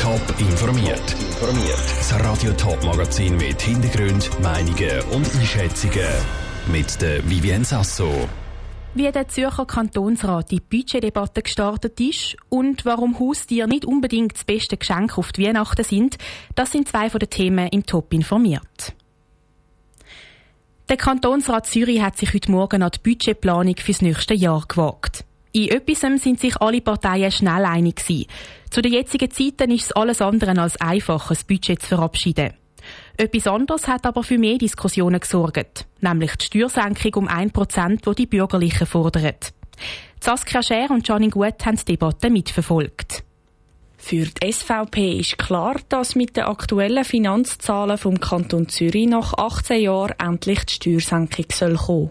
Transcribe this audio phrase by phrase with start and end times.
[0.00, 1.16] Top informiert.
[1.40, 6.06] Das Radio Top Magazin mit Hintergrund, Meinungen und Einschätzungen
[6.70, 8.28] mit der Vivien Sasso.
[8.94, 14.76] Wie der Zürcher Kantonsrat die Budgetdebatte gestartet ist und warum Haustiere nicht unbedingt das beste
[14.76, 16.16] Geschenk auf die Weihnachten sind,
[16.54, 18.94] das sind zwei von den Themen im Top informiert.
[20.88, 25.24] Der Kantonsrat Zürich hat sich heute Morgen an die Budgetplanung fürs nächste Jahr gewagt.
[25.52, 28.26] In etwas sind sich alle Parteien schnell einig gewesen.
[28.70, 32.52] Zu den jetzigen Zeiten ist es alles andere als einfach, ein Budget zu verabschieden.
[33.16, 38.26] Etwas anderes hat aber für mehr Diskussionen gesorgt, nämlich die Steuersenkung um 1%, die die
[38.26, 39.34] Bürgerlichen fordern.
[40.20, 43.24] Saskia Scher und Janine Gut haben die Debatte mitverfolgt.
[43.96, 49.82] Für die SVP ist klar, dass mit den aktuellen Finanzzahlen vom Kanton Zürich nach 18
[49.82, 52.10] Jahren endlich die Steuersenkung soll kommen.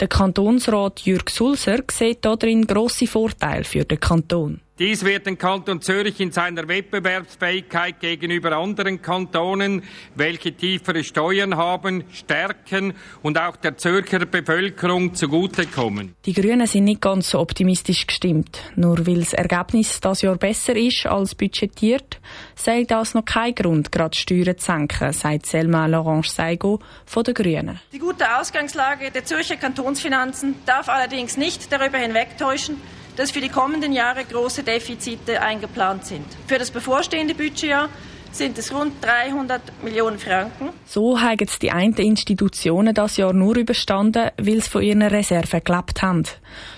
[0.00, 4.60] Der Kantonsrat Jürg Sulzer sieht darin grosse Vorteile für den Kanton.
[4.78, 9.84] Dies wird den Kanton Zürich in seiner Wettbewerbsfähigkeit gegenüber anderen Kantonen,
[10.14, 16.16] welche tiefere Steuern haben, stärken und auch der Zürcher Bevölkerung zugutekommen.
[16.24, 18.60] Die Grünen sind nicht ganz so optimistisch gestimmt.
[18.74, 22.18] Nur weil das Ergebnis das Jahr besser ist als budgetiert,
[22.56, 27.34] sei das noch kein Grund, gerade Steuern zu senken, sagt Selma Laurence Seigo von den
[27.34, 27.78] Grünen.
[27.92, 32.80] Die gute Ausgangslage der Zürcher Kantonsfinanzen darf allerdings nicht darüber hinwegtäuschen,
[33.16, 36.24] dass für die kommenden Jahre große Defizite eingeplant sind.
[36.46, 37.88] Für das bevorstehende Budgetjahr
[38.30, 40.70] sind es rund 300 Millionen Franken.
[40.86, 46.00] So haben die einen Institutionen das Jahr nur überstanden, weil sie von ihren Reserven gelebt
[46.00, 46.22] haben.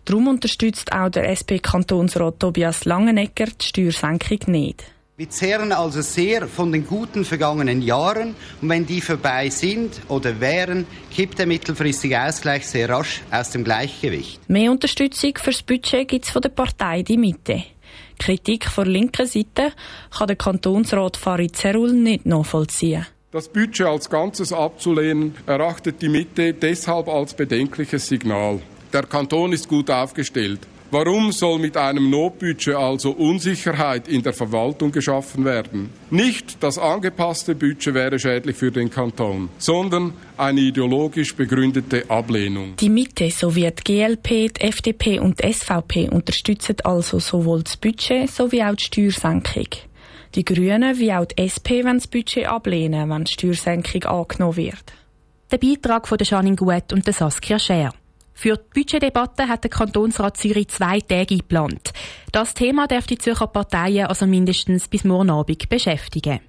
[0.07, 4.85] Darum unterstützt auch der SP-Kantonsrat Tobias Langenegger die Steuersenkung nicht.
[5.17, 10.41] Wir zehren also sehr von den guten vergangenen Jahren und wenn die vorbei sind oder
[10.41, 14.41] wären, kippt der mittelfristige Ausgleich sehr rasch aus dem Gleichgewicht.
[14.51, 17.63] Mehr Unterstützung fürs Budget gibt es von der Partei Die Mitte.
[18.19, 19.73] Kritik von linker Seite
[20.11, 23.07] kann der Kantonsrat Farid Zerul nicht nachvollziehen.
[23.31, 28.61] Das Budget als Ganzes abzulehnen, erachtet die Mitte deshalb als bedenkliches Signal.
[28.93, 30.67] Der Kanton ist gut aufgestellt.
[30.95, 35.91] Warum soll mit einem Notbudget also Unsicherheit in der Verwaltung geschaffen werden?
[36.09, 42.77] Nicht das angepasste Budget wäre schädlich für den Kanton, sondern eine ideologisch begründete Ablehnung.
[42.77, 48.31] Die Mitte sowie die GLP, die FDP und die SVP unterstützen also sowohl das Budget
[48.31, 49.71] sowie auch die Steuersenkung.
[50.37, 54.93] Die Grünen wie auch die SP wollen das Budget ablehnen, wenn die Steuersenkung angenommen wird.
[55.51, 57.91] Der Beitrag von Janine Guet und der Saskia Scher.
[58.35, 61.93] Für die Budgetdebatte hat der Kantonsrat Zürich zwei Tage geplant.
[62.33, 66.41] Das Thema darf die Zürcher Parteien also mindestens bis morgen Abend beschäftigen.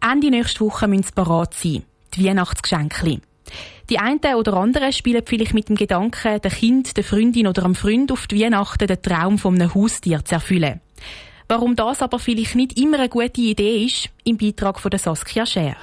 [0.00, 1.82] Ende nächste Woche müssen sie parat sein.
[2.14, 3.20] Die Weihnachtsgeschenke.
[3.90, 7.74] Die einen oder anderen spielen vielleicht mit dem Gedanken, der Kind, der Freundin oder dem
[7.74, 10.80] Freund auf die Weihnachten den Traum von einem Haustier zu erfüllen.
[11.48, 15.46] Warum das aber vielleicht nicht immer eine gute Idee ist, im Beitrag von der Saskia
[15.46, 15.76] Scher.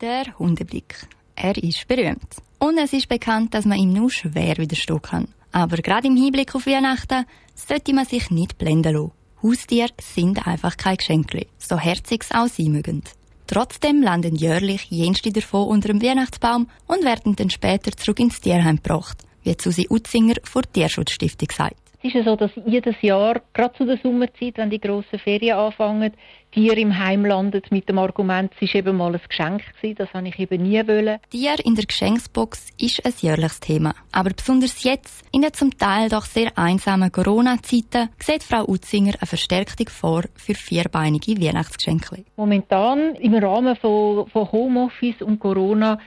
[0.00, 1.06] Der Hundeblick.
[1.36, 2.47] Er ist berühmt.
[2.58, 5.28] Und es ist bekannt, dass man ihm nur schwer widerstehen kann.
[5.52, 7.24] Aber gerade im Hinblick auf Weihnachten
[7.54, 9.12] sollte man sich nicht blenden lassen.
[9.42, 13.02] Haustiere sind einfach kein Geschenk, so herzig es auch sein mögen.
[13.46, 18.76] Trotzdem landen jährlich jenste davon unter dem Weihnachtsbaum und werden dann später zurück ins Tierheim
[18.76, 21.87] gebracht, wie Susi Utzinger von der Tierschutzstiftung sagt.
[22.00, 25.58] Es ist ja so, dass jedes Jahr, gerade zu der Sommerzeit, wenn die grossen Ferien
[25.58, 26.12] anfangen,
[26.52, 30.14] Tiere im Heim landen mit dem Argument, es ist eben mal ein Geschenk gewesen, das
[30.14, 31.18] habe ich eben nie wollen.
[31.30, 33.94] Tier in der Geschenksbox ist ein jährliches Thema.
[34.12, 39.26] Aber besonders jetzt, in den zum Teil doch sehr einsamen Corona-Zeiten, sieht Frau Utzinger eine
[39.26, 42.24] Verstärkung vor für vierbeinige Weihnachtsgeschenke.
[42.36, 45.98] Momentan, im Rahmen von, von Homeoffice und Corona,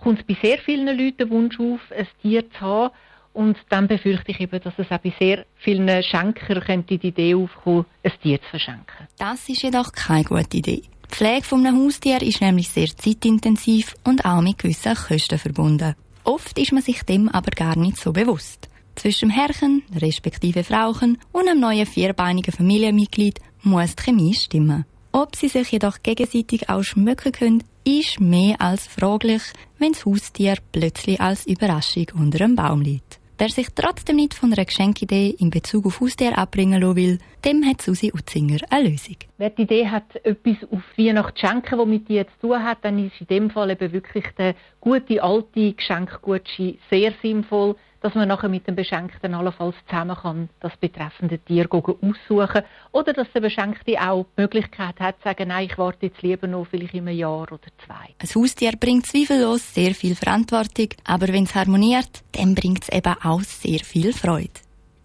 [0.00, 2.94] kommt es bei sehr vielen Leuten der Wunsch auf, ein Tier zu haben,
[3.32, 7.34] und dann befürchte ich eben, dass es auch bei sehr vielen Schenkern könnte die Idee
[7.34, 9.08] aufkommen, ein Tier zu verschenken.
[9.18, 10.82] Das ist jedoch keine gute Idee.
[11.10, 15.94] Die Pflege von einem Haustier ist nämlich sehr zeitintensiv und auch mit gewissen Kosten verbunden.
[16.24, 18.68] Oft ist man sich dem aber gar nicht so bewusst.
[18.94, 24.84] Zwischen dem Herrchen, respektive Frauchen und einem neuen vierbeinigen Familienmitglied muss die Chemie stimmen.
[25.12, 29.42] Ob sie sich jedoch gegenseitig auch schmücken können, ist mehr als fraglich,
[29.78, 33.11] wenn das Haustier plötzlich als Überraschung unter einem Baum liegt.
[33.38, 37.64] Wer sich trotzdem nicht von einer Geschenkidee in Bezug auf Haustier abbringen lassen will, dem
[37.64, 39.16] hat Susi Utzinger eine Lösung.
[39.38, 42.78] Wer die Idee hat, etwas auf Weihnachten zu schenken, was mit dir zu tun hat,
[42.82, 48.28] dann ist in dem Fall eben wirklich der gute alte Geschenkgutschein sehr sinnvoll dass man
[48.28, 54.00] nachher mit dem Beschenkten allenfalls zusammen kann das betreffende Tier aussuchen oder dass der Beschenkte
[54.00, 57.16] auch die Möglichkeit hat zu sagen, nein, ich warte jetzt lieber noch vielleicht in einem
[57.16, 58.14] Jahr oder zwei.
[58.18, 63.14] Ein Haustier bringt zweifellos sehr viel Verantwortung, aber wenn es harmoniert, dann bringt es eben
[63.22, 64.50] auch sehr viel Freude.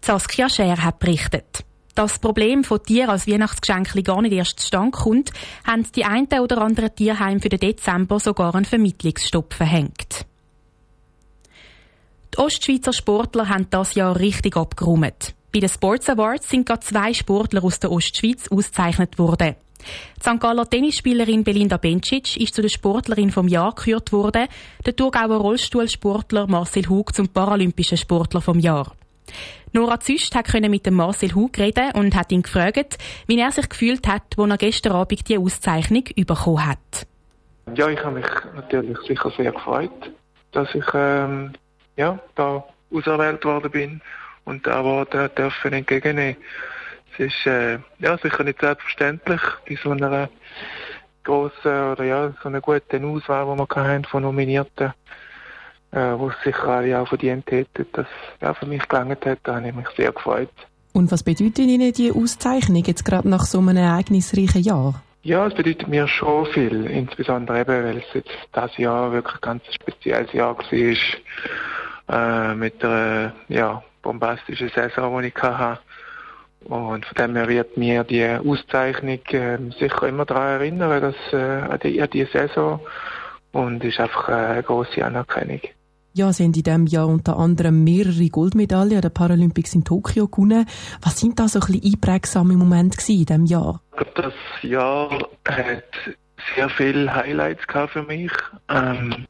[0.00, 1.64] Saskia Scher hat berichtet.
[1.94, 5.32] Dass das Problem von Tieren als Weihnachtsgeschenk gar nicht erst zustande kommt,
[5.66, 10.24] haben die einen oder anderen Tierheim für den Dezember sogar einen Vermittlungsstopp verhängt.
[12.34, 15.34] Die Ostschweizer Sportler haben das Jahr richtig abgeräumt.
[15.52, 19.56] Bei den Sports Awards sind gerade zwei Sportler aus der Ostschweiz ausgezeichnet worden.
[20.16, 20.40] Die St.
[20.40, 24.48] Galler Tennisspielerin Belinda Bencic ist zu der Sportlerin vom Jahr gekürt worden,
[24.84, 28.92] der Thurgauer Rollstuhlsportler Marcel Hug zum paralympischen Sportler vom Jahr.
[29.72, 33.68] Nora Züst konnte mit dem Marcel Hug reden und hat ihn gefragt, wie er sich
[33.68, 37.06] gefühlt hat, als er gestern Abend die Auszeichnung bekommen hat.
[37.74, 40.10] Ja, ich habe mich natürlich sicher sehr gefreut,
[40.52, 41.52] dass ich ähm,
[41.98, 44.00] ja, da auserwählt worden bin
[44.44, 46.36] und den Award dürfen entgegennehmen
[47.18, 50.28] es ist äh, ja, sicher nicht selbstverständlich bei so einer
[51.24, 54.92] grossen oder ja, so einer guten Auswahl, die wir haben von Nominierten,
[55.90, 58.06] äh, wo es sicher alle auch verdient hätten, dass
[58.40, 59.38] ja, für mich gelangt hat.
[59.42, 60.50] Da habe ich mich sehr gefreut.
[60.92, 65.02] Und was bedeutet Ihnen die Auszeichnung jetzt gerade nach so einem ereignisreichen Jahr?
[65.22, 69.40] Ja, es bedeutet mir schon viel, insbesondere eben, weil es jetzt das Jahr wirklich ein
[69.40, 70.64] ganz spezielles Jahr war,
[72.08, 75.80] äh, mit einer ja, bombastischen Saison, die ich hatte.
[76.64, 81.36] Und von dem her wird mir die Auszeichnung äh, sicher immer daran erinnern, dass, äh,
[81.36, 82.80] an, die, an die Saison
[83.52, 85.60] und ist einfach eine grosse Anerkennung.
[86.14, 90.26] Ja, Sie haben in diesem Jahr unter anderem mehrere Goldmedaillen an den Paralympics in Tokio
[90.26, 90.66] gewonnen.
[91.00, 93.82] Was sind da so ein bisschen einprägsame Momente in diesem Jahr?
[94.14, 95.10] Das Jahr
[95.46, 95.84] hat
[96.56, 98.32] sehr viele Highlights gehabt für mich.
[98.68, 99.26] Ähm,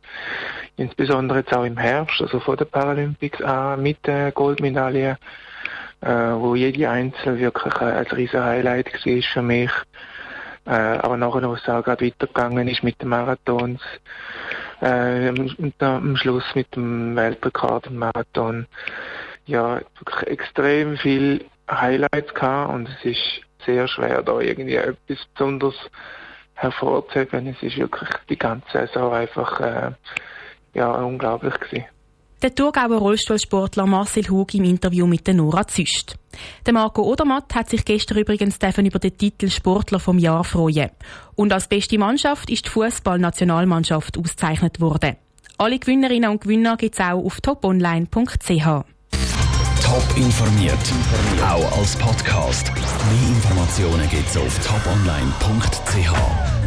[0.79, 5.17] insbesondere jetzt auch im Herbst, also vor den Paralympics an, mit den Goldmedaillen
[6.01, 9.71] äh, wo jede Einzel wirklich äh, ein riesen Highlight war für mich.
[10.67, 13.81] Äh, aber nachher, wo es auch gerade weitergegangen ist mit den Marathons,
[14.81, 18.67] äh, und am Schluss mit dem Weltrekord im Marathon,
[19.47, 25.75] ja, wirklich extrem viel Highlights gehabt und es ist sehr schwer, da irgendwie etwas besonders
[26.55, 27.47] hervorzuheben.
[27.49, 29.91] Es ist wirklich die ganze Saison einfach äh,
[30.75, 31.85] ja, unglaublich gewesen.
[32.41, 36.17] Der Thurgauer Rollstuhlsportler Marcel Hug im Interview mit der Nora Züst.
[36.65, 40.91] Der Marco Odermatt hat sich gestern übrigens über den Titel Sportler vom Jahr freuen.
[41.35, 45.17] Und als beste Mannschaft ist die Fußballnationalmannschaft ausgezeichnet worden.
[45.57, 48.65] Alle Gewinnerinnen und Gewinner gibt es auch auf toponline.ch.
[49.83, 50.79] Top informiert,
[51.43, 52.71] auch als Podcast.
[52.73, 56.58] Mehr Informationen gibt es auf toponline.ch.